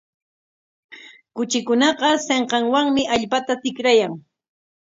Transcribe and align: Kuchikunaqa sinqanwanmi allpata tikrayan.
Kuchikunaqa 1.35 2.09
sinqanwanmi 2.25 3.03
allpata 3.15 3.53
tikrayan. 3.61 4.13